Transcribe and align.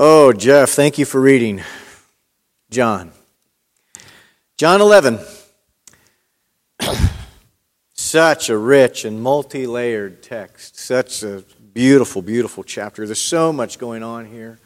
Oh, 0.00 0.32
Jeff, 0.32 0.70
thank 0.70 0.96
you 0.96 1.04
for 1.04 1.20
reading 1.20 1.60
John. 2.70 3.10
John 4.56 4.80
11. 4.80 5.18
Such 7.94 8.48
a 8.48 8.56
rich 8.56 9.04
and 9.04 9.20
multi 9.20 9.66
layered 9.66 10.22
text. 10.22 10.78
Such 10.78 11.24
a 11.24 11.42
beautiful, 11.72 12.22
beautiful 12.22 12.62
chapter. 12.62 13.06
There's 13.06 13.20
so 13.20 13.52
much 13.52 13.80
going 13.80 14.04
on 14.04 14.26
here. 14.26 14.60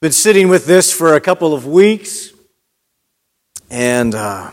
Been 0.00 0.12
sitting 0.12 0.48
with 0.48 0.64
this 0.64 0.92
for 0.92 1.16
a 1.16 1.20
couple 1.20 1.52
of 1.52 1.66
weeks, 1.66 2.30
and 3.68 4.14
uh, 4.14 4.52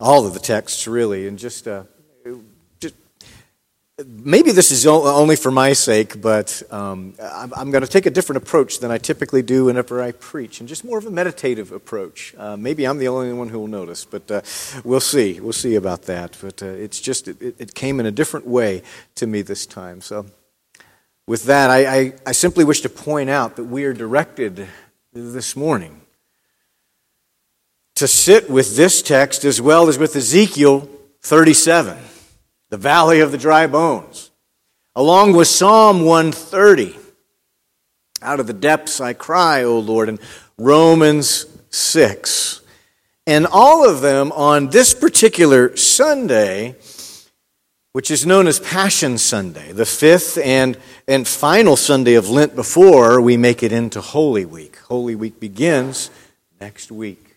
all 0.00 0.26
of 0.26 0.32
the 0.32 0.40
texts, 0.40 0.88
really, 0.88 1.28
and 1.28 1.38
just. 1.38 1.68
Uh, 1.68 1.82
maybe 4.06 4.52
this 4.52 4.70
is 4.70 4.86
only 4.86 5.36
for 5.36 5.50
my 5.50 5.72
sake, 5.72 6.20
but 6.20 6.62
um, 6.70 7.14
I'm, 7.20 7.70
going 7.70 7.82
to 7.82 7.90
take 7.90 8.06
a 8.06 8.10
different 8.10 8.42
approach 8.42 8.80
than 8.80 8.90
I 8.90 8.98
typically 8.98 9.42
do 9.42 9.66
whenever 9.66 10.02
I 10.02 10.12
preach, 10.12 10.60
and 10.60 10.68
just 10.68 10.84
more 10.84 10.98
of 10.98 11.06
a 11.06 11.10
meditative 11.10 11.72
approach. 11.72 12.34
Uh, 12.36 12.56
maybe 12.56 12.86
I'm 12.86 12.98
the 12.98 13.08
only 13.08 13.32
one 13.32 13.48
who 13.48 13.58
will 13.58 13.68
notice, 13.68 14.04
but 14.04 14.30
uh, 14.30 14.42
we'll 14.84 15.00
see. 15.00 15.40
We'll 15.40 15.52
see 15.52 15.74
about 15.74 16.02
that. 16.02 16.36
But 16.40 16.62
uh, 16.62 16.66
it's 16.66 17.00
just, 17.00 17.28
it, 17.28 17.40
it, 17.58 17.74
came 17.74 18.00
in 18.00 18.06
a 18.06 18.10
different 18.10 18.46
way 18.46 18.82
to 19.16 19.26
me 19.26 19.42
this 19.42 19.66
time. 19.66 20.00
So, 20.00 20.26
with 21.26 21.44
that, 21.44 21.70
I, 21.70 21.98
I, 21.98 22.12
I 22.26 22.32
simply 22.32 22.64
wish 22.64 22.80
to 22.82 22.88
point 22.88 23.30
out 23.30 23.56
that 23.56 23.64
we 23.64 23.84
are 23.84 23.92
directed 23.92 24.66
this 25.12 25.56
morning 25.56 26.00
to 27.94 28.08
sit 28.08 28.50
with 28.50 28.76
this 28.76 29.02
text 29.02 29.44
as 29.44 29.60
well 29.60 29.88
as 29.88 29.98
with 29.98 30.16
Ezekiel 30.16 30.88
37 31.22 32.09
the 32.70 32.78
valley 32.78 33.20
of 33.20 33.32
the 33.32 33.38
dry 33.38 33.66
bones, 33.66 34.30
along 34.94 35.34
with 35.34 35.48
Psalm 35.48 36.04
130. 36.04 36.96
Out 38.22 38.40
of 38.40 38.46
the 38.46 38.52
depths 38.52 39.00
I 39.00 39.12
cry, 39.12 39.62
O 39.64 39.78
Lord, 39.78 40.08
and 40.08 40.20
Romans 40.56 41.46
6. 41.70 42.60
And 43.26 43.46
all 43.46 43.88
of 43.88 44.00
them 44.00 44.32
on 44.32 44.68
this 44.68 44.94
particular 44.94 45.76
Sunday, 45.76 46.76
which 47.92 48.10
is 48.10 48.24
known 48.24 48.46
as 48.46 48.60
Passion 48.60 49.18
Sunday, 49.18 49.72
the 49.72 49.86
fifth 49.86 50.38
and, 50.38 50.76
and 51.08 51.26
final 51.26 51.76
Sunday 51.76 52.14
of 52.14 52.28
Lent 52.28 52.54
before 52.54 53.20
we 53.20 53.36
make 53.36 53.62
it 53.62 53.72
into 53.72 54.00
Holy 54.00 54.44
Week. 54.44 54.78
Holy 54.88 55.14
Week 55.14 55.40
begins 55.40 56.10
next 56.60 56.92
week. 56.92 57.29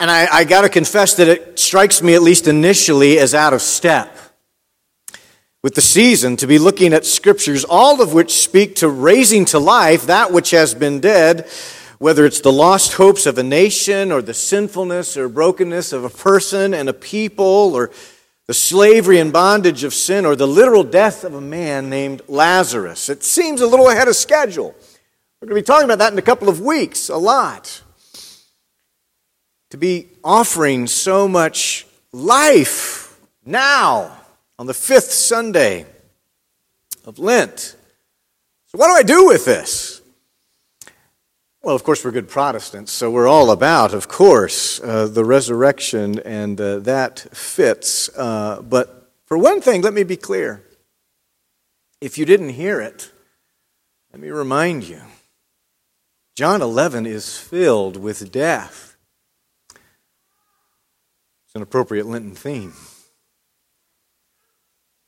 And 0.00 0.10
I, 0.10 0.26
I 0.30 0.44
got 0.44 0.62
to 0.62 0.68
confess 0.68 1.14
that 1.14 1.28
it 1.28 1.58
strikes 1.58 2.02
me, 2.02 2.14
at 2.14 2.22
least 2.22 2.48
initially, 2.48 3.18
as 3.18 3.34
out 3.34 3.52
of 3.52 3.62
step 3.62 4.16
with 5.62 5.74
the 5.74 5.80
season 5.80 6.36
to 6.36 6.46
be 6.46 6.58
looking 6.58 6.92
at 6.92 7.06
scriptures, 7.06 7.64
all 7.64 8.02
of 8.02 8.12
which 8.12 8.32
speak 8.32 8.74
to 8.76 8.88
raising 8.88 9.46
to 9.46 9.58
life 9.58 10.06
that 10.06 10.30
which 10.30 10.50
has 10.50 10.74
been 10.74 11.00
dead, 11.00 11.48
whether 11.98 12.26
it's 12.26 12.40
the 12.40 12.52
lost 12.52 12.92
hopes 12.94 13.24
of 13.24 13.38
a 13.38 13.42
nation 13.42 14.12
or 14.12 14.20
the 14.20 14.34
sinfulness 14.34 15.16
or 15.16 15.26
brokenness 15.26 15.92
of 15.94 16.04
a 16.04 16.10
person 16.10 16.74
and 16.74 16.88
a 16.88 16.92
people 16.92 17.74
or 17.74 17.90
the 18.46 18.52
slavery 18.52 19.18
and 19.18 19.32
bondage 19.32 19.84
of 19.84 19.94
sin 19.94 20.26
or 20.26 20.36
the 20.36 20.46
literal 20.46 20.84
death 20.84 21.24
of 21.24 21.32
a 21.32 21.40
man 21.40 21.88
named 21.88 22.20
Lazarus. 22.28 23.08
It 23.08 23.22
seems 23.22 23.62
a 23.62 23.66
little 23.66 23.88
ahead 23.88 24.08
of 24.08 24.16
schedule. 24.16 24.74
We're 25.40 25.48
going 25.48 25.62
to 25.62 25.62
be 25.62 25.66
talking 25.66 25.86
about 25.86 26.00
that 26.00 26.12
in 26.12 26.18
a 26.18 26.22
couple 26.22 26.50
of 26.50 26.60
weeks, 26.60 27.08
a 27.08 27.16
lot 27.16 27.80
to 29.74 29.78
be 29.78 30.06
offering 30.22 30.86
so 30.86 31.26
much 31.26 31.84
life 32.12 33.18
now 33.44 34.20
on 34.56 34.68
the 34.68 34.72
fifth 34.72 35.10
Sunday 35.10 35.84
of 37.04 37.18
Lent. 37.18 37.74
So, 38.66 38.78
what 38.78 38.86
do 38.86 38.92
I 38.92 39.02
do 39.02 39.26
with 39.26 39.44
this? 39.44 40.00
Well, 41.60 41.74
of 41.74 41.82
course, 41.82 42.04
we're 42.04 42.12
good 42.12 42.28
Protestants, 42.28 42.92
so 42.92 43.10
we're 43.10 43.26
all 43.26 43.50
about, 43.50 43.92
of 43.92 44.06
course, 44.06 44.80
uh, 44.80 45.08
the 45.08 45.24
resurrection, 45.24 46.20
and 46.20 46.60
uh, 46.60 46.78
that 46.78 47.26
fits. 47.32 48.08
Uh, 48.16 48.62
but 48.62 49.10
for 49.24 49.36
one 49.36 49.60
thing, 49.60 49.82
let 49.82 49.92
me 49.92 50.04
be 50.04 50.16
clear. 50.16 50.62
If 52.00 52.16
you 52.16 52.24
didn't 52.24 52.50
hear 52.50 52.80
it, 52.80 53.10
let 54.12 54.22
me 54.22 54.28
remind 54.28 54.84
you 54.84 55.00
John 56.36 56.62
11 56.62 57.06
is 57.06 57.36
filled 57.36 57.96
with 57.96 58.30
death 58.30 58.93
an 61.54 61.62
appropriate 61.62 62.06
Lenten 62.06 62.34
theme. 62.34 62.72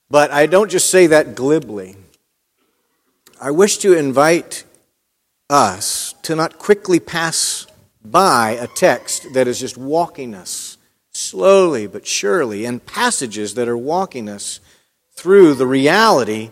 But 0.09 0.31
I 0.31 0.47
don't 0.47 0.71
just 0.71 0.89
say 0.89 1.09
that 1.09 1.35
glibly. 1.35 1.97
I 3.41 3.51
wish 3.51 3.79
to 3.79 3.95
invite 3.95 4.65
us 5.51 6.15
to 6.23 6.37
not 6.37 6.59
quickly 6.59 7.01
pass 7.01 7.67
by 8.05 8.51
a 8.53 8.69
text 8.69 9.35
that 9.35 9.49
is 9.49 9.59
just 9.59 9.77
walking 9.77 10.35
us 10.35 10.79
slowly 11.11 11.87
but 11.87 12.07
surely, 12.07 12.65
and 12.65 12.85
passages 12.85 13.55
that 13.55 13.69
are 13.69 13.77
walking 13.77 14.29
us 14.29 14.61
through 15.15 15.55
the 15.55 15.67
reality 15.67 16.51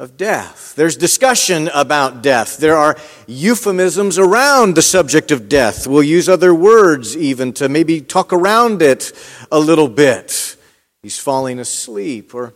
of 0.00 0.16
death. 0.16 0.74
There's 0.76 0.96
discussion 0.96 1.68
about 1.74 2.22
death. 2.22 2.56
There 2.56 2.76
are 2.76 2.96
euphemisms 3.26 4.18
around 4.18 4.74
the 4.74 4.82
subject 4.82 5.30
of 5.30 5.46
death. 5.46 5.86
We'll 5.86 6.02
use 6.02 6.26
other 6.26 6.54
words 6.54 7.14
even 7.14 7.52
to 7.54 7.68
maybe 7.68 8.00
talk 8.00 8.32
around 8.32 8.80
it 8.80 9.12
a 9.52 9.60
little 9.60 9.88
bit. 9.88 10.56
He's 11.02 11.18
falling 11.18 11.58
asleep. 11.58 12.34
Or 12.34 12.54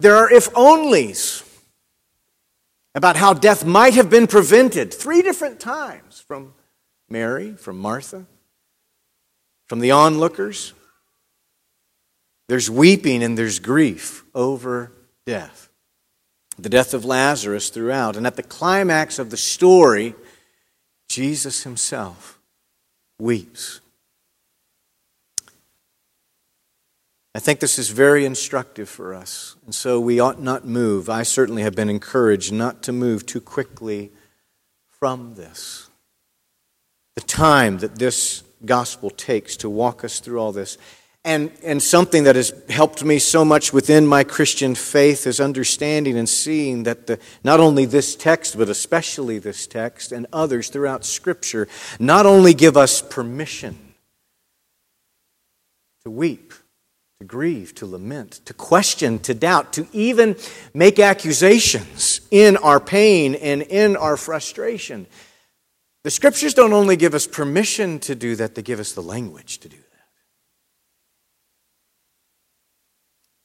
there 0.00 0.16
are 0.16 0.32
if 0.32 0.52
onlys 0.52 1.46
about 2.96 3.14
how 3.14 3.34
death 3.34 3.64
might 3.64 3.94
have 3.94 4.10
been 4.10 4.26
prevented 4.26 4.92
three 4.92 5.22
different 5.22 5.60
times 5.60 6.18
from 6.18 6.54
Mary, 7.08 7.52
from 7.52 7.78
Martha, 7.78 8.26
from 9.68 9.78
the 9.78 9.92
onlookers. 9.92 10.72
There's 12.48 12.68
weeping 12.68 13.22
and 13.22 13.38
there's 13.38 13.60
grief 13.60 14.24
over 14.34 14.90
death 15.24 15.69
the 16.62 16.68
death 16.68 16.94
of 16.94 17.04
Lazarus 17.04 17.70
throughout. 17.70 18.16
And 18.16 18.26
at 18.26 18.36
the 18.36 18.42
climax 18.42 19.18
of 19.18 19.30
the 19.30 19.36
story, 19.36 20.14
Jesus 21.08 21.64
himself 21.64 22.38
weeps. 23.18 23.80
I 27.34 27.38
think 27.38 27.60
this 27.60 27.78
is 27.78 27.90
very 27.90 28.24
instructive 28.24 28.88
for 28.88 29.14
us, 29.14 29.54
and 29.64 29.72
so 29.72 30.00
we 30.00 30.18
ought 30.18 30.42
not 30.42 30.66
move. 30.66 31.08
I 31.08 31.22
certainly 31.22 31.62
have 31.62 31.76
been 31.76 31.88
encouraged 31.88 32.52
not 32.52 32.82
to 32.82 32.92
move 32.92 33.24
too 33.24 33.40
quickly 33.40 34.10
from 34.88 35.36
this. 35.36 35.88
The 37.14 37.20
time 37.20 37.78
that 37.78 38.00
this 38.00 38.42
gospel 38.64 39.10
takes 39.10 39.56
to 39.58 39.70
walk 39.70 40.04
us 40.04 40.18
through 40.18 40.38
all 40.38 40.52
this. 40.52 40.76
And, 41.22 41.52
and 41.62 41.82
something 41.82 42.24
that 42.24 42.36
has 42.36 42.54
helped 42.70 43.04
me 43.04 43.18
so 43.18 43.44
much 43.44 43.74
within 43.74 44.06
my 44.06 44.24
Christian 44.24 44.74
faith 44.74 45.26
is 45.26 45.38
understanding 45.38 46.16
and 46.16 46.26
seeing 46.26 46.84
that 46.84 47.06
the, 47.06 47.18
not 47.44 47.60
only 47.60 47.84
this 47.84 48.16
text, 48.16 48.56
but 48.56 48.70
especially 48.70 49.38
this 49.38 49.66
text 49.66 50.12
and 50.12 50.26
others 50.32 50.70
throughout 50.70 51.04
Scripture, 51.04 51.68
not 51.98 52.24
only 52.24 52.54
give 52.54 52.74
us 52.74 53.02
permission 53.02 53.78
to 56.04 56.10
weep, 56.10 56.54
to 57.18 57.26
grieve, 57.26 57.74
to 57.74 57.86
lament, 57.86 58.40
to 58.46 58.54
question, 58.54 59.18
to 59.18 59.34
doubt, 59.34 59.74
to 59.74 59.86
even 59.92 60.36
make 60.72 60.98
accusations 60.98 62.22
in 62.30 62.56
our 62.56 62.80
pain 62.80 63.34
and 63.34 63.60
in 63.60 63.94
our 63.94 64.16
frustration. 64.16 65.06
The 66.02 66.10
Scriptures 66.10 66.54
don't 66.54 66.72
only 66.72 66.96
give 66.96 67.12
us 67.12 67.26
permission 67.26 67.98
to 68.00 68.14
do 68.14 68.36
that, 68.36 68.54
they 68.54 68.62
give 68.62 68.80
us 68.80 68.92
the 68.92 69.02
language 69.02 69.58
to 69.58 69.68
do 69.68 69.76
that. 69.76 69.89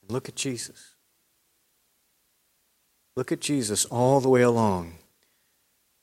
Look 0.08 0.28
at 0.28 0.36
Jesus. 0.36 0.94
Look 3.16 3.32
at 3.32 3.40
Jesus 3.40 3.84
all 3.86 4.20
the 4.20 4.28
way 4.28 4.42
along. 4.42 4.98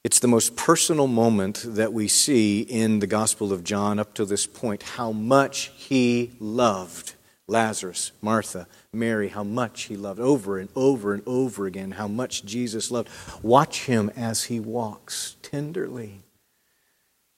It's 0.03 0.19
the 0.19 0.27
most 0.27 0.57
personal 0.57 1.07
moment 1.07 1.63
that 1.65 1.93
we 1.93 2.07
see 2.09 2.61
in 2.61 2.99
the 2.99 3.07
Gospel 3.07 3.53
of 3.53 3.63
John 3.63 3.99
up 3.99 4.13
to 4.15 4.25
this 4.25 4.45
point 4.45 4.83
how 4.83 5.13
much 5.13 5.71
he 5.77 6.33
loved 6.39 7.13
Lazarus, 7.47 8.11
Martha, 8.21 8.67
Mary, 8.91 9.29
how 9.29 9.43
much 9.43 9.83
he 9.83 9.95
loved 9.95 10.19
over 10.19 10.57
and 10.57 10.69
over 10.75 11.13
and 11.13 11.23
over 11.25 11.65
again, 11.65 11.91
how 11.91 12.07
much 12.07 12.43
Jesus 12.43 12.91
loved. 12.91 13.09
Watch 13.41 13.85
him 13.85 14.11
as 14.15 14.45
he 14.45 14.59
walks 14.59 15.37
tenderly 15.41 16.21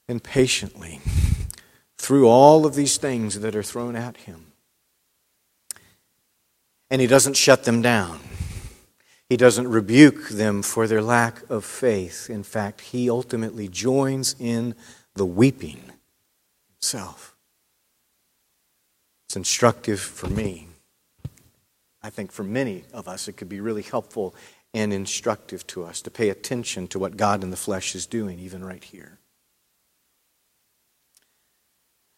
and 0.08 0.24
patiently 0.24 1.02
through 1.98 2.28
all 2.28 2.66
of 2.66 2.76
these 2.76 2.98
things 2.98 3.40
that 3.42 3.56
are 3.56 3.64
thrown 3.64 3.96
at 3.96 4.18
him. 4.18 4.54
And 6.96 7.02
he 7.02 7.08
doesn't 7.08 7.36
shut 7.36 7.66
them 7.66 7.82
down. 7.82 8.22
He 9.28 9.36
doesn't 9.36 9.68
rebuke 9.68 10.30
them 10.30 10.62
for 10.62 10.88
their 10.88 11.02
lack 11.02 11.42
of 11.50 11.66
faith. 11.66 12.30
In 12.30 12.42
fact, 12.42 12.80
he 12.80 13.10
ultimately 13.10 13.68
joins 13.68 14.34
in 14.40 14.76
the 15.14 15.26
weeping 15.26 15.92
himself. 16.80 17.36
It's 19.28 19.36
instructive 19.36 20.00
for 20.00 20.28
me. 20.28 20.70
I 22.02 22.10
think 22.10 22.32
for 22.32 22.46
many 22.46 22.86
of 22.94 23.10
us, 23.10 23.28
it 23.28 23.34
could 23.34 23.50
be 23.50 23.60
really 23.60 23.82
helpful 23.82 24.34
and 24.74 24.94
instructive 24.94 25.68
to 25.68 25.84
us 25.84 26.02
to 26.04 26.10
pay 26.10 26.30
attention 26.30 26.88
to 26.88 26.98
what 26.98 27.18
God 27.18 27.44
in 27.44 27.50
the 27.50 27.58
flesh 27.58 27.94
is 27.94 28.06
doing, 28.06 28.40
even 28.40 28.64
right 28.64 28.82
here. 28.82 29.20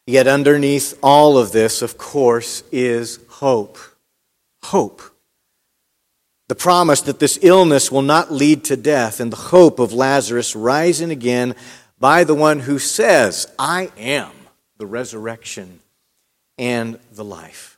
Yet, 0.06 0.28
underneath 0.28 1.00
all 1.02 1.36
of 1.40 1.52
this, 1.52 1.82
of 1.82 1.98
course, 1.98 2.62
is 2.72 3.18
hope. 3.28 3.80
Hope. 4.64 5.02
The 6.48 6.56
promise 6.56 7.02
that 7.02 7.20
this 7.20 7.38
illness 7.42 7.92
will 7.92 8.02
not 8.02 8.32
lead 8.32 8.64
to 8.66 8.78
death, 8.78 9.20
and 9.20 9.32
the 9.32 9.38
hope 9.38 9.80
of 9.80 9.94
Lazarus 9.94 10.56
rising 10.56 11.12
again 11.12 11.56
by 12.00 12.24
the 12.24 12.36
one 12.36 12.60
who 12.60 12.80
says, 12.80 13.48
I 13.60 13.92
am 13.98 14.32
the 14.78 14.86
resurrection 14.86 15.82
and 16.58 17.00
the 17.12 17.26
life. 17.26 17.77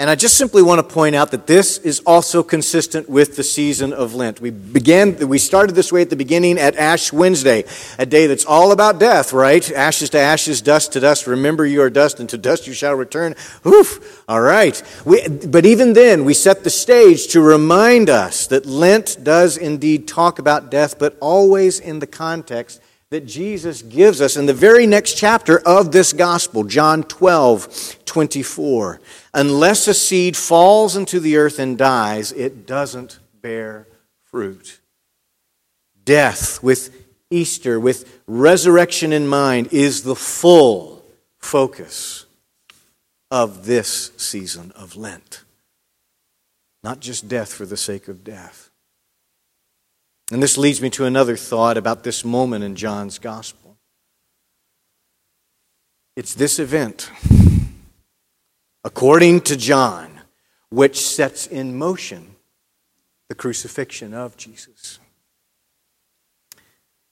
And 0.00 0.08
I 0.08 0.14
just 0.14 0.38
simply 0.38 0.62
want 0.62 0.78
to 0.78 0.94
point 0.94 1.14
out 1.14 1.30
that 1.32 1.46
this 1.46 1.76
is 1.76 2.00
also 2.06 2.42
consistent 2.42 3.06
with 3.06 3.36
the 3.36 3.42
season 3.42 3.92
of 3.92 4.14
Lent. 4.14 4.40
We 4.40 4.48
began, 4.48 5.28
we 5.28 5.36
started 5.36 5.74
this 5.74 5.92
way 5.92 6.00
at 6.00 6.08
the 6.08 6.16
beginning 6.16 6.58
at 6.58 6.74
Ash 6.76 7.12
Wednesday, 7.12 7.66
a 7.98 8.06
day 8.06 8.26
that's 8.26 8.46
all 8.46 8.72
about 8.72 8.98
death, 8.98 9.34
right? 9.34 9.70
Ashes 9.70 10.08
to 10.10 10.18
ashes, 10.18 10.62
dust 10.62 10.94
to 10.94 11.00
dust. 11.00 11.26
Remember 11.26 11.66
you 11.66 11.82
are 11.82 11.90
dust, 11.90 12.18
and 12.18 12.30
to 12.30 12.38
dust 12.38 12.66
you 12.66 12.72
shall 12.72 12.94
return. 12.94 13.34
Oof. 13.66 14.24
All 14.26 14.40
right. 14.40 14.82
We, 15.04 15.28
but 15.28 15.66
even 15.66 15.92
then, 15.92 16.24
we 16.24 16.32
set 16.32 16.64
the 16.64 16.70
stage 16.70 17.26
to 17.32 17.42
remind 17.42 18.08
us 18.08 18.46
that 18.46 18.64
Lent 18.64 19.18
does 19.22 19.58
indeed 19.58 20.08
talk 20.08 20.38
about 20.38 20.70
death, 20.70 20.98
but 20.98 21.18
always 21.20 21.78
in 21.78 21.98
the 21.98 22.06
context 22.06 22.80
that 23.10 23.26
Jesus 23.26 23.82
gives 23.82 24.20
us 24.20 24.36
in 24.36 24.46
the 24.46 24.54
very 24.54 24.86
next 24.86 25.14
chapter 25.14 25.58
of 25.66 25.90
this 25.90 26.12
gospel, 26.12 26.62
John 26.62 27.02
12, 27.02 28.04
24. 28.04 29.00
Unless 29.34 29.88
a 29.88 29.94
seed 29.94 30.36
falls 30.36 30.96
into 30.96 31.18
the 31.18 31.36
earth 31.36 31.58
and 31.58 31.76
dies, 31.76 32.30
it 32.30 32.66
doesn't 32.66 33.18
bear 33.42 33.88
fruit. 34.26 34.80
Death 36.04 36.62
with 36.62 36.96
Easter, 37.30 37.80
with 37.80 38.20
resurrection 38.28 39.12
in 39.12 39.26
mind, 39.26 39.72
is 39.72 40.04
the 40.04 40.16
full 40.16 41.04
focus 41.38 42.26
of 43.30 43.66
this 43.66 44.12
season 44.16 44.72
of 44.76 44.96
Lent. 44.96 45.42
Not 46.84 47.00
just 47.00 47.28
death 47.28 47.52
for 47.52 47.66
the 47.66 47.76
sake 47.76 48.06
of 48.06 48.22
death. 48.22 48.69
And 50.30 50.40
this 50.40 50.56
leads 50.56 50.80
me 50.80 50.90
to 50.90 51.04
another 51.04 51.36
thought 51.36 51.76
about 51.76 52.04
this 52.04 52.24
moment 52.24 52.62
in 52.62 52.76
John's 52.76 53.18
gospel. 53.18 53.76
It's 56.16 56.34
this 56.34 56.60
event, 56.60 57.10
according 58.84 59.40
to 59.42 59.56
John, 59.56 60.20
which 60.68 61.00
sets 61.00 61.46
in 61.46 61.76
motion 61.76 62.36
the 63.28 63.34
crucifixion 63.34 64.14
of 64.14 64.36
Jesus. 64.36 65.00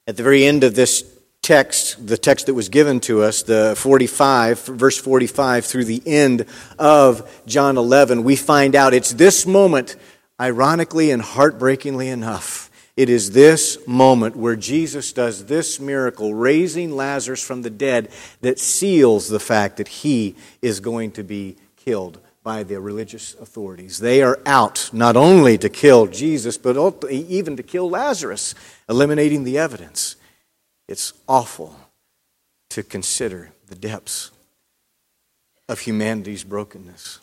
At 0.07 0.15
the 0.15 0.23
very 0.23 0.45
end 0.45 0.63
of 0.63 0.75
this 0.75 1.03
text, 1.41 2.07
the 2.07 2.17
text 2.17 2.45
that 2.45 2.53
was 2.53 2.69
given 2.69 2.99
to 3.01 3.23
us, 3.23 3.43
the 3.43 3.73
45, 3.77 4.65
verse 4.65 4.97
45 4.97 5.65
through 5.65 5.85
the 5.85 6.01
end 6.05 6.45
of 6.77 7.29
John 7.45 7.77
11, 7.77 8.23
we 8.23 8.35
find 8.35 8.75
out 8.75 8.93
it's 8.93 9.13
this 9.13 9.45
moment, 9.45 9.97
ironically 10.39 11.11
and 11.11 11.21
heartbreakingly 11.21 12.07
enough 12.07 12.68
it 12.99 13.07
is 13.07 13.31
this 13.31 13.77
moment 13.87 14.35
where 14.35 14.57
Jesus 14.57 15.13
does 15.13 15.45
this 15.45 15.79
miracle, 15.79 16.33
raising 16.33 16.91
Lazarus 16.91 17.41
from 17.41 17.61
the 17.61 17.69
dead, 17.69 18.09
that 18.41 18.59
seals 18.59 19.29
the 19.29 19.39
fact 19.39 19.77
that 19.77 19.87
he 19.87 20.35
is 20.61 20.81
going 20.81 21.11
to 21.11 21.23
be 21.23 21.55
killed 21.77 22.19
by 22.43 22.63
the 22.63 22.77
religious 22.81 23.35
authorities. 23.35 23.99
They 23.99 24.21
are 24.21 24.37
out 24.45 24.89
not 24.91 25.15
only 25.15 25.57
to 25.59 25.69
kill 25.69 26.07
Jesus, 26.07 26.57
but 26.57 26.75
even 27.09 27.55
to 27.55 27.63
kill 27.63 27.89
Lazarus, 27.89 28.53
eliminating 28.89 29.45
the 29.45 29.57
evidence. 29.57 30.17
It's 30.89 31.13
awful 31.25 31.73
to 32.71 32.83
consider 32.83 33.53
the 33.67 33.75
depths 33.75 34.31
of 35.69 35.79
humanity's 35.79 36.43
brokenness 36.43 37.21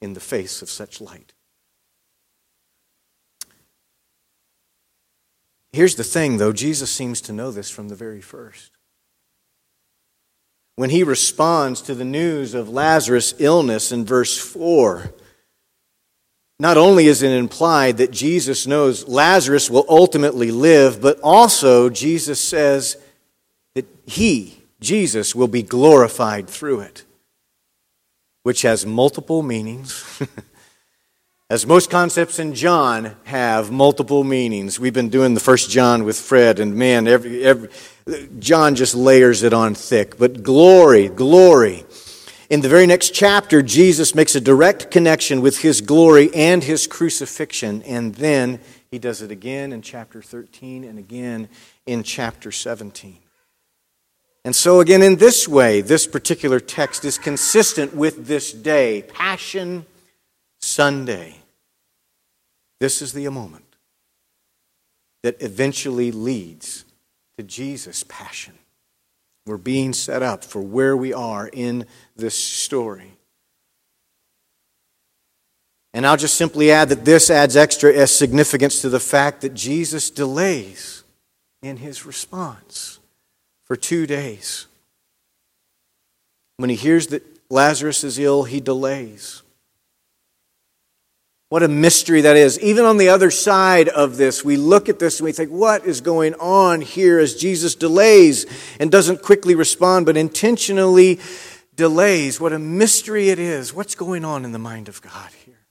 in 0.00 0.14
the 0.14 0.20
face 0.20 0.62
of 0.62 0.70
such 0.70 1.00
light. 1.00 1.32
Here's 5.72 5.94
the 5.94 6.04
thing, 6.04 6.36
though 6.36 6.52
Jesus 6.52 6.92
seems 6.92 7.20
to 7.22 7.32
know 7.32 7.50
this 7.50 7.70
from 7.70 7.88
the 7.88 7.94
very 7.94 8.20
first. 8.20 8.72
When 10.76 10.90
he 10.90 11.02
responds 11.02 11.80
to 11.82 11.94
the 11.94 12.04
news 12.04 12.54
of 12.54 12.68
Lazarus' 12.68 13.34
illness 13.38 13.92
in 13.92 14.04
verse 14.04 14.38
4, 14.38 15.12
not 16.58 16.76
only 16.76 17.06
is 17.06 17.22
it 17.22 17.32
implied 17.32 17.96
that 17.96 18.10
Jesus 18.10 18.66
knows 18.66 19.08
Lazarus 19.08 19.70
will 19.70 19.86
ultimately 19.88 20.50
live, 20.50 21.00
but 21.00 21.18
also 21.20 21.88
Jesus 21.90 22.40
says 22.40 22.96
that 23.74 23.86
he, 24.06 24.62
Jesus, 24.80 25.34
will 25.34 25.48
be 25.48 25.62
glorified 25.62 26.48
through 26.48 26.80
it, 26.80 27.04
which 28.42 28.62
has 28.62 28.86
multiple 28.86 29.42
meanings. 29.42 30.04
As 31.52 31.66
most 31.66 31.90
concepts 31.90 32.38
in 32.38 32.54
John 32.54 33.14
have 33.24 33.70
multiple 33.70 34.24
meanings. 34.24 34.80
We've 34.80 34.94
been 34.94 35.10
doing 35.10 35.34
the 35.34 35.40
first 35.40 35.68
John 35.68 36.04
with 36.04 36.18
Fred, 36.18 36.58
and 36.58 36.74
man, 36.74 37.06
every, 37.06 37.44
every, 37.44 37.68
John 38.38 38.74
just 38.74 38.94
layers 38.94 39.42
it 39.42 39.52
on 39.52 39.74
thick. 39.74 40.16
But 40.16 40.42
glory, 40.42 41.10
glory. 41.10 41.84
In 42.48 42.62
the 42.62 42.70
very 42.70 42.86
next 42.86 43.10
chapter, 43.10 43.60
Jesus 43.60 44.14
makes 44.14 44.34
a 44.34 44.40
direct 44.40 44.90
connection 44.90 45.42
with 45.42 45.58
his 45.58 45.82
glory 45.82 46.34
and 46.34 46.64
his 46.64 46.86
crucifixion, 46.86 47.82
and 47.82 48.14
then 48.14 48.58
he 48.90 48.98
does 48.98 49.20
it 49.20 49.30
again 49.30 49.74
in 49.74 49.82
chapter 49.82 50.22
13 50.22 50.84
and 50.84 50.98
again 50.98 51.50
in 51.84 52.02
chapter 52.02 52.50
17. 52.50 53.18
And 54.46 54.56
so, 54.56 54.80
again, 54.80 55.02
in 55.02 55.16
this 55.16 55.46
way, 55.46 55.82
this 55.82 56.06
particular 56.06 56.60
text 56.60 57.04
is 57.04 57.18
consistent 57.18 57.94
with 57.94 58.26
this 58.26 58.54
day, 58.54 59.02
Passion 59.02 59.84
Sunday. 60.58 61.41
This 62.82 63.00
is 63.00 63.12
the 63.12 63.28
moment 63.28 63.76
that 65.22 65.40
eventually 65.40 66.10
leads 66.10 66.84
to 67.38 67.44
Jesus' 67.44 68.04
passion. 68.08 68.54
We're 69.46 69.56
being 69.56 69.92
set 69.92 70.20
up 70.20 70.42
for 70.42 70.60
where 70.60 70.96
we 70.96 71.12
are 71.12 71.46
in 71.46 71.86
this 72.16 72.36
story. 72.36 73.12
And 75.94 76.04
I'll 76.04 76.16
just 76.16 76.34
simply 76.34 76.72
add 76.72 76.88
that 76.88 77.04
this 77.04 77.30
adds 77.30 77.56
extra 77.56 78.04
significance 78.08 78.82
to 78.82 78.88
the 78.88 78.98
fact 78.98 79.42
that 79.42 79.54
Jesus 79.54 80.10
delays 80.10 81.04
in 81.62 81.76
his 81.76 82.04
response 82.04 82.98
for 83.64 83.76
two 83.76 84.08
days. 84.08 84.66
When 86.56 86.68
he 86.68 86.74
hears 86.74 87.06
that 87.06 87.22
Lazarus 87.48 88.02
is 88.02 88.18
ill, 88.18 88.42
he 88.42 88.58
delays. 88.58 89.41
What 91.52 91.62
a 91.62 91.68
mystery 91.68 92.22
that 92.22 92.34
is. 92.34 92.58
Even 92.60 92.86
on 92.86 92.96
the 92.96 93.10
other 93.10 93.30
side 93.30 93.90
of 93.90 94.16
this, 94.16 94.42
we 94.42 94.56
look 94.56 94.88
at 94.88 94.98
this 94.98 95.20
and 95.20 95.26
we 95.26 95.32
think, 95.32 95.50
what 95.50 95.84
is 95.84 96.00
going 96.00 96.32
on 96.36 96.80
here 96.80 97.18
as 97.18 97.34
Jesus 97.34 97.74
delays 97.74 98.46
and 98.80 98.90
doesn't 98.90 99.20
quickly 99.20 99.54
respond, 99.54 100.06
but 100.06 100.16
intentionally 100.16 101.20
delays? 101.76 102.40
What 102.40 102.54
a 102.54 102.58
mystery 102.58 103.28
it 103.28 103.38
is. 103.38 103.74
What's 103.74 103.94
going 103.94 104.24
on 104.24 104.46
in 104.46 104.52
the 104.52 104.58
mind 104.58 104.88
of 104.88 105.02
God 105.02 105.28
here? 105.44 105.66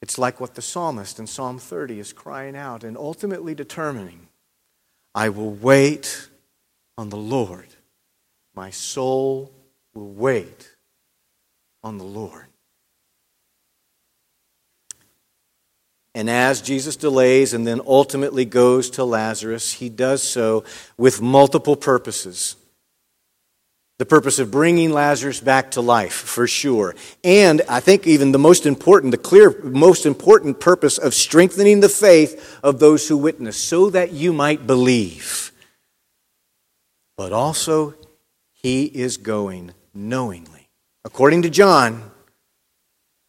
It's 0.00 0.16
like 0.16 0.40
what 0.40 0.54
the 0.54 0.62
psalmist 0.62 1.18
in 1.18 1.26
Psalm 1.26 1.58
30 1.58 2.00
is 2.00 2.14
crying 2.14 2.56
out 2.56 2.84
and 2.84 2.96
ultimately 2.96 3.54
determining 3.54 4.28
I 5.14 5.28
will 5.28 5.52
wait 5.52 6.30
on 6.96 7.10
the 7.10 7.18
Lord. 7.18 7.68
My 8.54 8.70
soul 8.70 9.52
will 9.92 10.08
wait 10.08 10.74
on 11.84 11.98
the 11.98 12.04
Lord. 12.04 12.46
And 16.14 16.28
as 16.28 16.62
Jesus 16.62 16.96
delays 16.96 17.54
and 17.54 17.66
then 17.66 17.80
ultimately 17.86 18.44
goes 18.44 18.90
to 18.90 19.04
Lazarus, 19.04 19.74
he 19.74 19.88
does 19.88 20.22
so 20.22 20.64
with 20.96 21.20
multiple 21.20 21.76
purposes. 21.76 22.56
The 23.98 24.06
purpose 24.06 24.38
of 24.38 24.50
bringing 24.50 24.92
Lazarus 24.92 25.40
back 25.40 25.72
to 25.72 25.80
life, 25.80 26.14
for 26.14 26.46
sure. 26.46 26.94
And 27.24 27.62
I 27.68 27.80
think 27.80 28.06
even 28.06 28.30
the 28.30 28.38
most 28.38 28.64
important, 28.64 29.10
the 29.10 29.18
clear, 29.18 29.50
most 29.62 30.06
important 30.06 30.60
purpose 30.60 30.98
of 30.98 31.14
strengthening 31.14 31.80
the 31.80 31.88
faith 31.88 32.58
of 32.62 32.78
those 32.78 33.08
who 33.08 33.16
witness, 33.16 33.56
so 33.56 33.90
that 33.90 34.12
you 34.12 34.32
might 34.32 34.68
believe. 34.68 35.50
But 37.16 37.32
also, 37.32 37.94
he 38.52 38.84
is 38.84 39.16
going 39.16 39.72
knowingly. 39.92 40.68
According 41.04 41.42
to 41.42 41.50
John, 41.50 42.12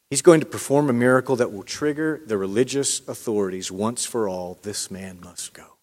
He's 0.10 0.22
going 0.24 0.40
to 0.40 0.46
perform 0.46 0.90
a 0.90 0.94
miracle 0.94 1.36
that 1.36 1.54
will 1.54 1.64
trigger 1.64 2.20
the 2.26 2.38
religious 2.38 3.08
authorities 3.08 3.72
once 3.72 4.06
for 4.06 4.28
all. 4.28 4.58
This 4.64 4.90
man 4.90 5.20
must 5.22 5.54
go. 5.54 5.78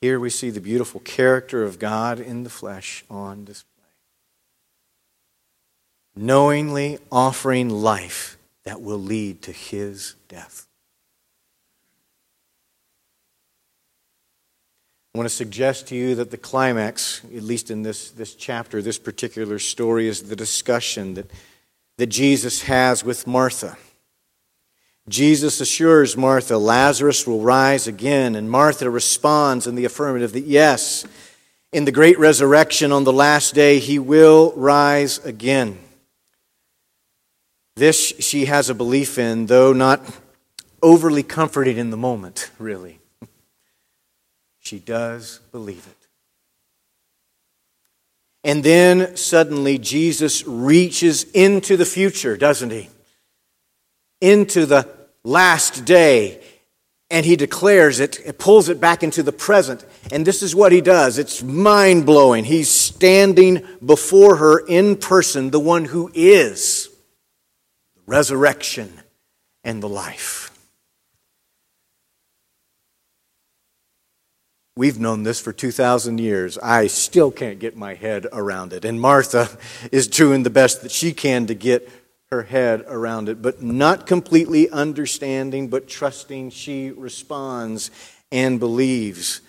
Here 0.00 0.20
we 0.20 0.30
see 0.30 0.50
the 0.50 0.60
beautiful 0.60 1.00
character 1.00 1.64
of 1.64 1.80
God 1.80 2.20
in 2.20 2.44
the 2.44 2.50
flesh 2.50 3.04
on 3.10 3.44
display. 3.44 3.66
Knowingly 6.14 6.98
offering 7.10 7.68
life 7.68 8.38
that 8.64 8.80
will 8.80 8.98
lead 8.98 9.42
to 9.42 9.50
his 9.50 10.14
death. 10.28 10.68
I 15.14 15.18
want 15.18 15.28
to 15.28 15.34
suggest 15.34 15.88
to 15.88 15.96
you 15.96 16.14
that 16.14 16.30
the 16.30 16.36
climax, 16.36 17.22
at 17.24 17.42
least 17.42 17.72
in 17.72 17.82
this, 17.82 18.10
this 18.10 18.36
chapter, 18.36 18.80
this 18.80 18.98
particular 18.98 19.58
story, 19.58 20.06
is 20.06 20.24
the 20.24 20.36
discussion 20.36 21.14
that, 21.14 21.28
that 21.98 22.06
Jesus 22.06 22.62
has 22.62 23.04
with 23.04 23.26
Martha. 23.26 23.76
Jesus 25.08 25.60
assures 25.60 26.16
Martha 26.16 26.56
Lazarus 26.56 27.26
will 27.26 27.40
rise 27.40 27.86
again, 27.86 28.34
and 28.34 28.50
Martha 28.50 28.90
responds 28.90 29.66
in 29.66 29.74
the 29.74 29.84
affirmative 29.84 30.32
that 30.32 30.44
yes, 30.44 31.04
in 31.72 31.84
the 31.84 31.92
great 31.92 32.18
resurrection 32.18 32.92
on 32.92 33.04
the 33.04 33.12
last 33.12 33.54
day, 33.54 33.78
he 33.78 33.98
will 33.98 34.52
rise 34.56 35.18
again. 35.24 35.78
This 37.76 37.98
she 38.20 38.46
has 38.46 38.70
a 38.70 38.74
belief 38.74 39.18
in, 39.18 39.46
though 39.46 39.72
not 39.72 40.02
overly 40.82 41.22
comforted 41.22 41.78
in 41.78 41.90
the 41.90 41.96
moment, 41.96 42.50
really. 42.58 43.00
She 44.60 44.78
does 44.78 45.40
believe 45.52 45.86
it. 45.86 45.97
And 48.48 48.64
then 48.64 49.14
suddenly 49.14 49.76
Jesus 49.76 50.42
reaches 50.46 51.24
into 51.32 51.76
the 51.76 51.84
future, 51.84 52.34
doesn't 52.34 52.70
he? 52.70 52.88
Into 54.22 54.64
the 54.64 54.88
last 55.22 55.84
day. 55.84 56.40
And 57.10 57.26
he 57.26 57.36
declares 57.36 58.00
it, 58.00 58.18
it 58.24 58.38
pulls 58.38 58.70
it 58.70 58.80
back 58.80 59.02
into 59.02 59.22
the 59.22 59.32
present. 59.32 59.84
And 60.10 60.26
this 60.26 60.42
is 60.42 60.54
what 60.54 60.72
he 60.72 60.80
does. 60.80 61.18
It's 61.18 61.42
mind 61.42 62.06
blowing. 62.06 62.44
He's 62.44 62.70
standing 62.70 63.66
before 63.84 64.36
her 64.36 64.66
in 64.66 64.96
person, 64.96 65.50
the 65.50 65.60
one 65.60 65.84
who 65.84 66.10
is 66.14 66.88
the 67.96 68.02
resurrection 68.06 68.90
and 69.62 69.82
the 69.82 69.90
life. 69.90 70.47
We've 74.78 75.00
known 75.00 75.24
this 75.24 75.40
for 75.40 75.52
2,000 75.52 76.18
years. 76.20 76.56
I 76.56 76.86
still 76.86 77.32
can't 77.32 77.58
get 77.58 77.76
my 77.76 77.94
head 77.94 78.28
around 78.32 78.72
it. 78.72 78.84
And 78.84 79.00
Martha 79.00 79.48
is 79.90 80.06
doing 80.06 80.44
the 80.44 80.50
best 80.50 80.82
that 80.82 80.92
she 80.92 81.12
can 81.12 81.48
to 81.48 81.54
get 81.54 81.90
her 82.30 82.44
head 82.44 82.84
around 82.86 83.28
it, 83.28 83.42
but 83.42 83.60
not 83.60 84.06
completely 84.06 84.70
understanding, 84.70 85.66
but 85.66 85.88
trusting. 85.88 86.50
She 86.50 86.92
responds 86.92 87.90
and 88.30 88.60
believes 88.60 89.40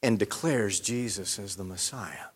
and 0.00 0.16
declares 0.16 0.78
Jesus 0.78 1.40
as 1.40 1.56
the 1.56 1.64
Messiah. 1.64 2.26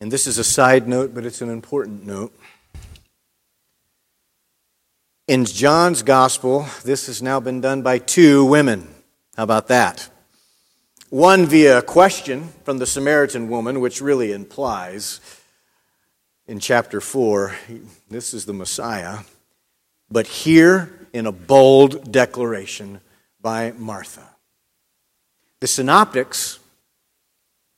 And 0.00 0.10
this 0.10 0.26
is 0.26 0.38
a 0.38 0.44
side 0.44 0.88
note, 0.88 1.12
but 1.12 1.26
it's 1.26 1.42
an 1.42 1.50
important 1.50 2.06
note. 2.06 2.34
In 5.28 5.44
John's 5.44 6.02
gospel, 6.02 6.66
this 6.82 7.06
has 7.06 7.22
now 7.22 7.38
been 7.38 7.60
done 7.60 7.82
by 7.82 7.98
two 7.98 8.44
women. 8.44 8.92
How 9.36 9.44
about 9.44 9.68
that? 9.68 10.10
One 11.10 11.46
via 11.46 11.78
a 11.78 11.82
question 11.82 12.48
from 12.64 12.78
the 12.78 12.86
Samaritan 12.86 13.48
woman, 13.48 13.80
which 13.80 14.00
really 14.00 14.32
implies 14.32 15.20
in 16.48 16.58
chapter 16.58 17.00
4, 17.00 17.54
this 18.10 18.34
is 18.34 18.46
the 18.46 18.52
Messiah. 18.52 19.20
But 20.10 20.26
here 20.26 21.06
in 21.12 21.26
a 21.26 21.32
bold 21.32 22.10
declaration 22.10 23.00
by 23.40 23.72
Martha. 23.78 24.28
The 25.60 25.68
synoptics, 25.68 26.58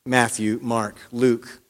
Matthew, 0.03 0.57
Mark, 0.63 0.97
Luke, 1.11 1.61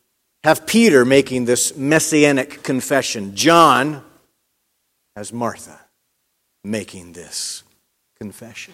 have 0.46 0.66
Peter 0.66 1.04
making 1.04 1.46
this 1.46 1.76
messianic 1.76 2.64
confession. 2.64 3.36
John, 3.36 4.02
as 5.16 5.32
Martha 5.32 5.80
making 6.64 7.14
this 7.14 7.64
confession. 8.18 8.74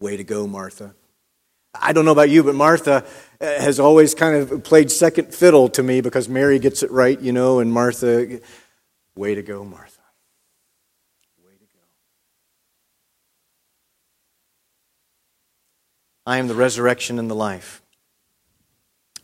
Way 0.00 0.16
to 0.16 0.24
go, 0.24 0.46
Martha. 0.46 0.94
I 1.74 1.92
don't 1.92 2.04
know 2.04 2.12
about 2.12 2.30
you, 2.30 2.42
but 2.42 2.54
Martha 2.54 3.04
uh, 3.40 3.44
has 3.44 3.80
always 3.80 4.14
kind 4.14 4.36
of 4.36 4.62
played 4.62 4.90
second 4.90 5.34
fiddle 5.34 5.68
to 5.70 5.82
me 5.82 6.00
because 6.00 6.28
Mary 6.28 6.58
gets 6.58 6.82
it 6.82 6.90
right, 6.90 7.20
you 7.20 7.32
know, 7.32 7.58
and 7.58 7.72
Martha, 7.72 8.40
way 9.16 9.34
to 9.34 9.42
go, 9.42 9.64
Martha. 9.64 10.00
Way 11.44 11.54
to 11.54 11.64
go. 11.64 11.80
I 16.26 16.38
am 16.38 16.46
the 16.46 16.54
resurrection 16.54 17.18
and 17.18 17.28
the 17.28 17.34
life. 17.34 17.82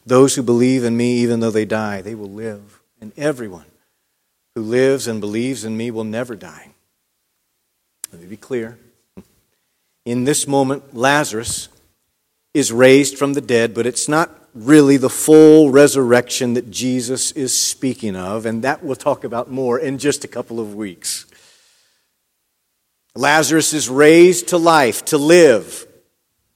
Those 0.04 0.34
who 0.34 0.42
believe 0.42 0.82
in 0.82 0.96
me, 0.96 1.18
even 1.18 1.40
though 1.40 1.52
they 1.52 1.64
die, 1.64 2.02
they 2.02 2.16
will 2.16 2.30
live. 2.30 2.80
And 3.00 3.12
everyone 3.16 3.69
who 4.60 4.66
lives 4.66 5.06
and 5.06 5.22
believes 5.22 5.64
in 5.64 5.74
me 5.74 5.90
will 5.90 6.04
never 6.04 6.36
die. 6.36 6.68
Let 8.12 8.20
me 8.20 8.28
be 8.28 8.36
clear. 8.36 8.78
In 10.04 10.24
this 10.24 10.46
moment, 10.46 10.94
Lazarus 10.94 11.70
is 12.52 12.70
raised 12.70 13.16
from 13.16 13.32
the 13.32 13.40
dead, 13.40 13.72
but 13.72 13.86
it's 13.86 14.06
not 14.06 14.30
really 14.54 14.98
the 14.98 15.08
full 15.08 15.70
resurrection 15.70 16.52
that 16.54 16.70
Jesus 16.70 17.32
is 17.32 17.58
speaking 17.58 18.16
of, 18.16 18.44
and 18.44 18.62
that 18.62 18.84
we'll 18.84 18.96
talk 18.96 19.24
about 19.24 19.50
more 19.50 19.78
in 19.78 19.96
just 19.96 20.24
a 20.24 20.28
couple 20.28 20.60
of 20.60 20.74
weeks. 20.74 21.24
Lazarus 23.14 23.72
is 23.72 23.88
raised 23.88 24.48
to 24.48 24.58
life, 24.58 25.06
to 25.06 25.16
live 25.16 25.86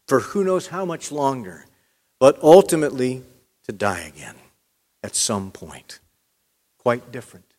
for 0.08 0.20
who 0.20 0.44
knows 0.44 0.66
how 0.66 0.84
much 0.84 1.10
longer, 1.10 1.64
but 2.20 2.38
ultimately 2.42 3.22
to 3.66 3.72
die 3.72 4.00
again 4.00 4.36
at 5.02 5.16
some 5.16 5.50
point. 5.50 6.00
Quite 6.76 7.10
different 7.10 7.53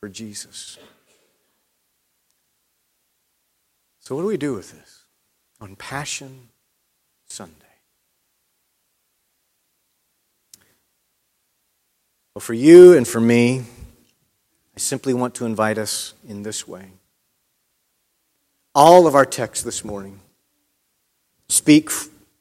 for 0.00 0.08
Jesus. 0.08 0.78
So, 3.98 4.14
what 4.14 4.22
do 4.22 4.28
we 4.28 4.36
do 4.36 4.54
with 4.54 4.72
this 4.72 5.04
on 5.60 5.76
Passion 5.76 6.48
Sunday? 7.26 7.54
Well, 12.34 12.40
for 12.40 12.54
you 12.54 12.96
and 12.96 13.06
for 13.06 13.20
me, 13.20 13.64
I 14.76 14.78
simply 14.78 15.12
want 15.12 15.34
to 15.36 15.44
invite 15.44 15.76
us 15.76 16.14
in 16.26 16.44
this 16.44 16.68
way. 16.68 16.92
All 18.74 19.08
of 19.08 19.16
our 19.16 19.26
texts 19.26 19.64
this 19.64 19.84
morning 19.84 20.20
speak 21.48 21.90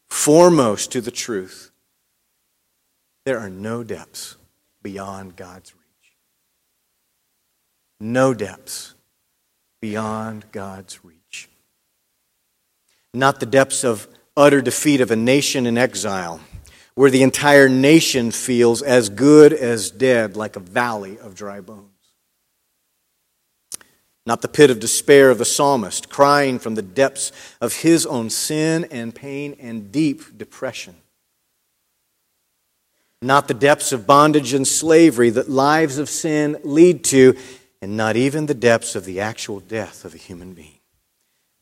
foremost 0.07 0.91
to 0.91 1.01
the 1.01 1.11
truth. 1.11 1.71
There 3.25 3.39
are 3.39 3.49
no 3.49 3.83
depths 3.83 4.35
beyond 4.83 5.35
God's 5.35 5.73
no 7.99 8.33
depths 8.33 8.93
beyond 9.81 10.45
God's 10.51 11.03
reach. 11.03 11.49
Not 13.13 13.39
the 13.39 13.45
depths 13.45 13.83
of 13.83 14.07
utter 14.35 14.61
defeat 14.61 15.01
of 15.01 15.11
a 15.11 15.15
nation 15.15 15.65
in 15.65 15.77
exile, 15.77 16.39
where 16.93 17.09
the 17.09 17.23
entire 17.23 17.69
nation 17.69 18.31
feels 18.31 18.81
as 18.81 19.09
good 19.09 19.53
as 19.53 19.89
dead, 19.89 20.35
like 20.35 20.55
a 20.55 20.59
valley 20.59 21.17
of 21.19 21.35
dry 21.35 21.59
bones. 21.59 21.91
Not 24.25 24.41
the 24.41 24.47
pit 24.49 24.69
of 24.69 24.79
despair 24.79 25.29
of 25.29 25.37
the 25.37 25.45
psalmist, 25.45 26.09
crying 26.09 26.59
from 26.59 26.75
the 26.75 26.81
depths 26.81 27.31
of 27.61 27.77
his 27.77 28.05
own 28.05 28.29
sin 28.29 28.85
and 28.91 29.15
pain 29.15 29.55
and 29.59 29.91
deep 29.91 30.37
depression. 30.37 30.95
Not 33.21 33.47
the 33.47 33.53
depths 33.53 33.93
of 33.93 34.05
bondage 34.05 34.53
and 34.53 34.67
slavery 34.67 35.29
that 35.31 35.49
lives 35.49 35.97
of 35.97 36.09
sin 36.09 36.59
lead 36.63 37.03
to 37.05 37.35
and 37.87 37.95
not 37.95 38.17
even 38.17 38.47
the 38.47 38.53
depths 38.53 38.97
of 38.97 39.05
the 39.05 39.21
actual 39.21 39.61
death 39.61 40.03
of 40.03 40.13
a 40.13 40.17
human 40.17 40.51
being. 40.53 40.81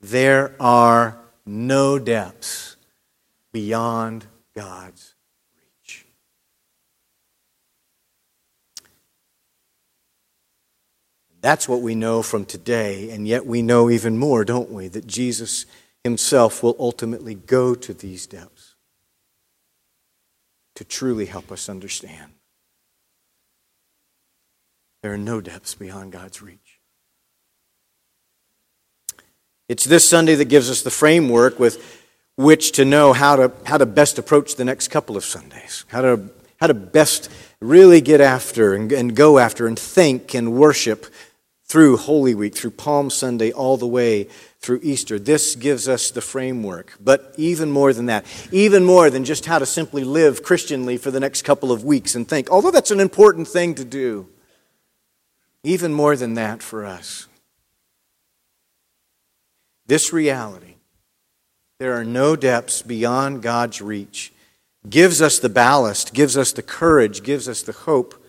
There 0.01 0.55
are 0.59 1.19
no 1.45 1.99
depths 1.99 2.77
beyond 3.53 4.25
God's 4.55 5.13
reach. 5.55 6.07
That's 11.41 11.69
what 11.69 11.83
we 11.83 11.93
know 11.93 12.23
from 12.23 12.45
today, 12.45 13.11
and 13.11 13.27
yet 13.27 13.45
we 13.45 13.61
know 13.61 13.91
even 13.91 14.17
more, 14.17 14.43
don't 14.43 14.71
we, 14.71 14.87
that 14.87 15.05
Jesus 15.05 15.67
himself 16.03 16.63
will 16.63 16.75
ultimately 16.79 17.35
go 17.35 17.75
to 17.75 17.93
these 17.93 18.25
depths 18.25 18.73
to 20.73 20.83
truly 20.83 21.27
help 21.27 21.51
us 21.51 21.69
understand. 21.69 22.31
There 25.05 25.13
are 25.13 25.19
no 25.19 25.39
depths 25.39 25.75
beyond 25.75 26.13
God's 26.13 26.41
reach. 26.41 26.79
It's 29.69 29.83
this 29.83 30.09
Sunday 30.09 30.33
that 30.33 30.45
gives 30.45 30.67
us 30.67 30.81
the 30.81 30.89
framework 30.89 31.59
with 31.59 32.01
which 32.37 32.71
to 32.71 32.85
know 32.85 33.13
how 33.13 33.35
to, 33.35 33.51
how 33.65 33.77
to 33.77 33.85
best 33.85 34.17
approach 34.17 34.55
the 34.55 34.65
next 34.65 34.87
couple 34.87 35.15
of 35.15 35.23
Sundays, 35.23 35.85
how 35.89 36.01
to, 36.01 36.31
how 36.59 36.65
to 36.65 36.73
best 36.73 37.29
really 37.61 38.01
get 38.01 38.19
after 38.19 38.73
and, 38.73 38.91
and 38.91 39.15
go 39.15 39.37
after 39.37 39.67
and 39.67 39.77
think 39.77 40.33
and 40.33 40.53
worship 40.53 41.05
through 41.65 41.97
Holy 41.97 42.33
Week, 42.33 42.55
through 42.55 42.71
Palm 42.71 43.11
Sunday, 43.11 43.51
all 43.51 43.77
the 43.77 43.85
way 43.85 44.23
through 44.59 44.79
Easter. 44.81 45.19
This 45.19 45.55
gives 45.55 45.87
us 45.87 46.09
the 46.09 46.21
framework. 46.21 46.97
But 46.99 47.35
even 47.37 47.69
more 47.69 47.93
than 47.93 48.07
that, 48.07 48.25
even 48.51 48.83
more 48.83 49.11
than 49.11 49.23
just 49.23 49.45
how 49.45 49.59
to 49.59 49.67
simply 49.67 50.03
live 50.03 50.41
Christianly 50.41 50.97
for 50.97 51.11
the 51.11 51.19
next 51.19 51.43
couple 51.43 51.71
of 51.71 51.83
weeks 51.83 52.15
and 52.15 52.27
think, 52.27 52.49
although 52.49 52.71
that's 52.71 52.89
an 52.89 52.99
important 52.99 53.47
thing 53.47 53.75
to 53.75 53.85
do, 53.85 54.29
even 55.65 55.93
more 55.93 56.15
than 56.15 56.35
that 56.35 56.61
for 56.61 56.85
us. 56.85 57.27
This 59.87 60.13
reality, 60.13 60.75
there 61.79 61.93
are 61.93 62.05
no 62.05 62.35
depths 62.35 62.81
beyond 62.81 63.41
God's 63.41 63.81
reach, 63.81 64.31
gives 64.89 65.21
us 65.21 65.39
the 65.39 65.49
ballast, 65.49 66.13
gives 66.13 66.37
us 66.37 66.51
the 66.51 66.61
courage, 66.61 67.23
gives 67.23 67.49
us 67.49 67.61
the 67.61 67.71
hope 67.71 68.23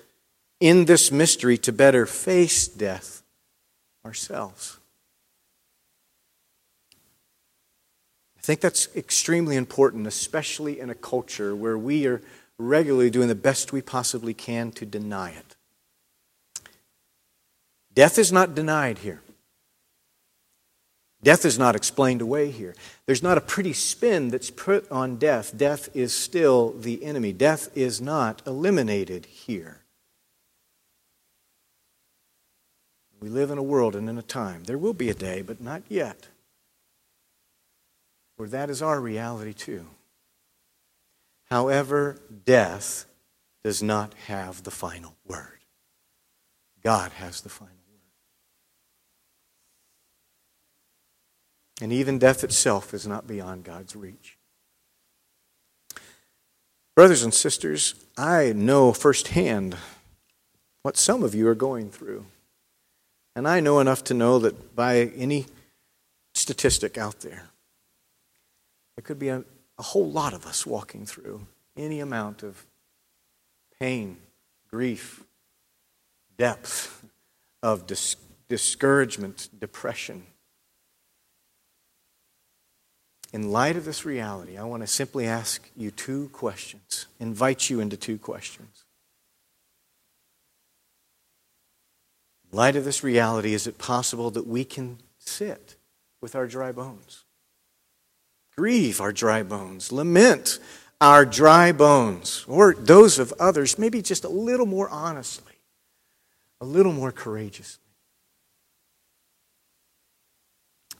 in 0.60 0.86
this 0.86 1.12
mystery 1.12 1.58
to 1.58 1.72
better 1.72 2.06
face 2.06 2.66
death 2.66 3.22
ourselves. 4.04 4.78
I 8.38 8.42
think 8.42 8.60
that's 8.60 8.88
extremely 8.94 9.56
important, 9.56 10.06
especially 10.06 10.78
in 10.78 10.88
a 10.88 10.94
culture 10.94 11.54
where 11.54 11.76
we 11.76 12.06
are 12.06 12.22
regularly 12.58 13.10
doing 13.10 13.28
the 13.28 13.34
best 13.34 13.72
we 13.72 13.82
possibly 13.82 14.32
can 14.32 14.70
to 14.72 14.86
deny 14.86 15.30
it. 15.30 15.55
Death 17.96 18.18
is 18.18 18.30
not 18.30 18.54
denied 18.54 18.98
here. 18.98 19.20
Death 21.22 21.44
is 21.44 21.58
not 21.58 21.74
explained 21.74 22.20
away 22.20 22.50
here. 22.50 22.76
There's 23.06 23.22
not 23.22 23.38
a 23.38 23.40
pretty 23.40 23.72
spin 23.72 24.28
that's 24.28 24.50
put 24.50 24.88
on 24.92 25.16
death. 25.16 25.56
Death 25.56 25.88
is 25.92 26.14
still 26.14 26.72
the 26.78 27.02
enemy. 27.02 27.32
Death 27.32 27.68
is 27.74 28.00
not 28.00 28.42
eliminated 28.46 29.26
here. 29.26 29.80
We 33.18 33.30
live 33.30 33.50
in 33.50 33.58
a 33.58 33.62
world 33.62 33.96
and 33.96 34.08
in 34.08 34.18
a 34.18 34.22
time. 34.22 34.64
There 34.64 34.78
will 34.78 34.92
be 34.92 35.08
a 35.08 35.14
day, 35.14 35.40
but 35.40 35.60
not 35.60 35.82
yet, 35.88 36.28
where 38.36 38.48
that 38.50 38.68
is 38.68 38.82
our 38.82 39.00
reality 39.00 39.54
too. 39.54 39.86
However, 41.50 42.20
death 42.44 43.06
does 43.64 43.82
not 43.82 44.12
have 44.26 44.62
the 44.62 44.70
final 44.70 45.16
word. 45.26 45.64
God 46.84 47.10
has 47.12 47.40
the 47.40 47.48
final 47.48 47.70
word. 47.70 47.76
And 51.80 51.92
even 51.92 52.18
death 52.18 52.42
itself 52.42 52.94
is 52.94 53.06
not 53.06 53.26
beyond 53.26 53.64
God's 53.64 53.94
reach. 53.94 54.38
Brothers 56.94 57.22
and 57.22 57.34
sisters, 57.34 57.94
I 58.16 58.52
know 58.52 58.92
firsthand 58.92 59.76
what 60.82 60.96
some 60.96 61.22
of 61.22 61.34
you 61.34 61.46
are 61.48 61.54
going 61.54 61.90
through. 61.90 62.24
And 63.34 63.46
I 63.46 63.60
know 63.60 63.80
enough 63.80 64.02
to 64.04 64.14
know 64.14 64.38
that 64.38 64.74
by 64.74 65.10
any 65.16 65.46
statistic 66.32 66.96
out 66.96 67.20
there, 67.20 67.42
there 68.94 69.02
could 69.02 69.18
be 69.18 69.28
a, 69.28 69.44
a 69.78 69.82
whole 69.82 70.10
lot 70.10 70.32
of 70.32 70.46
us 70.46 70.64
walking 70.64 71.04
through 71.04 71.46
any 71.76 72.00
amount 72.00 72.42
of 72.42 72.64
pain, 73.78 74.16
grief, 74.70 75.22
depth 76.38 77.04
of 77.62 77.86
dis- 77.86 78.16
discouragement, 78.48 79.50
depression. 79.60 80.26
In 83.32 83.50
light 83.52 83.76
of 83.76 83.84
this 83.84 84.04
reality, 84.04 84.56
I 84.56 84.64
want 84.64 84.82
to 84.82 84.86
simply 84.86 85.26
ask 85.26 85.68
you 85.76 85.90
two 85.90 86.28
questions, 86.32 87.06
invite 87.18 87.68
you 87.68 87.80
into 87.80 87.96
two 87.96 88.18
questions. 88.18 88.84
In 92.50 92.56
light 92.56 92.76
of 92.76 92.84
this 92.84 93.02
reality, 93.04 93.52
is 93.52 93.66
it 93.66 93.78
possible 93.78 94.30
that 94.30 94.46
we 94.46 94.64
can 94.64 94.98
sit 95.18 95.76
with 96.20 96.34
our 96.34 96.46
dry 96.46 96.72
bones? 96.72 97.26
grieve 98.56 99.00
our 99.00 99.12
dry 99.12 99.42
bones, 99.42 99.92
lament 99.92 100.58
our 101.00 101.26
dry 101.26 101.72
bones, 101.72 102.44
or 102.48 102.74
those 102.74 103.18
of 103.18 103.32
others, 103.38 103.78
maybe 103.78 104.00
just 104.00 104.24
a 104.24 104.28
little 104.28 104.64
more 104.64 104.88
honestly, 104.88 105.52
a 106.60 106.64
little 106.64 106.92
more 106.92 107.12
courageously. 107.12 107.82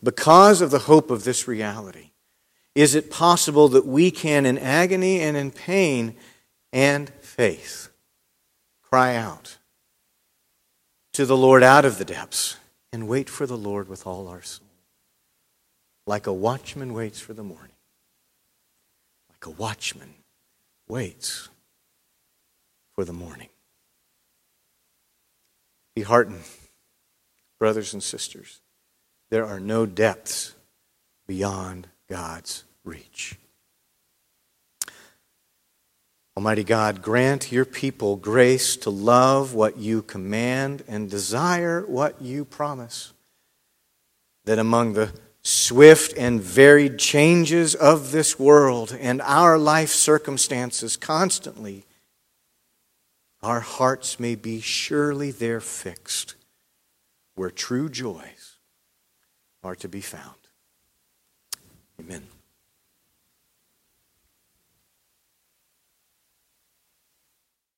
Because 0.03 0.61
of 0.61 0.71
the 0.71 0.81
hope 0.81 1.11
of 1.11 1.25
this 1.25 1.49
reality, 1.49 2.11
is 2.77 2.95
it 2.95 3.11
possible 3.11 3.67
that 3.69 3.87
we 3.87 4.13
can, 4.13 4.47
in 4.47 4.57
agony 4.57 5.21
and 5.21 5.37
in 5.37 5.51
pain 5.51 6.15
and 6.73 7.11
faith, 7.21 7.89
cry 8.83 9.17
out 9.17 9.57
to 11.15 11.27
the 11.27 11.37
Lord 11.37 11.65
out 11.65 11.85
of 11.85 11.99
the 11.99 12.05
depths 12.05 12.57
and 12.93 13.09
wait 13.09 13.29
for 13.29 13.47
the 13.47 13.57
Lord 13.57 13.89
with 13.89 14.07
all 14.07 14.29
our 14.29 14.43
soul? 14.43 14.67
like 16.07 16.27
a 16.27 16.33
watchman 16.33 16.95
waits 16.95 17.21
for 17.21 17.35
the 17.35 17.43
morning. 17.43 17.73
Like 19.29 19.47
a 19.47 19.51
watchman 19.51 20.15
waits 20.89 21.49
for 22.95 23.05
the 23.05 23.13
morning. 23.13 23.49
Be 25.95 26.03
heartened, 26.03 26.45
brothers 27.59 27.93
and 27.93 28.03
sisters. 28.03 28.61
There 29.31 29.45
are 29.45 29.59
no 29.59 29.87
depths 29.87 30.55
beyond 31.27 31.89
God's 32.09 32.65
reach. 32.85 33.37
Almighty 36.37 36.65
God, 36.65 37.01
grant 37.01 37.51
your 37.51 37.65
people 37.65 38.17
grace 38.17 38.77
to 38.77 38.91
love 38.91 39.55
what 39.55 39.79
you 39.79 40.03
command 40.03 40.85
and 40.87 41.11
desire 41.11 41.85
what 41.87 42.21
you 42.21 42.45
promise. 42.45 43.15
That 44.45 44.59
among 44.59 44.93
the 44.93 45.13
swift 45.43 46.13
and 46.17 46.41
varied 46.43 46.99
changes 46.99 47.75
of 47.75 48.13
this 48.13 48.39
world 48.39 48.97
and 49.01 49.23
our 49.23 49.57
life 49.57 49.91
circumstances 49.91 50.97
constantly, 50.97 51.87
our 53.43 53.61
hearts 53.61 54.21
may 54.21 54.35
be 54.35 54.61
surely 54.61 55.31
there 55.31 55.61
fixed 55.61 56.35
where 57.35 57.51
true 57.51 57.89
joys 57.89 58.57
are 59.63 59.77
to 59.77 59.89
be 59.89 60.01
found. 60.01 60.46
Amen. 62.01 62.36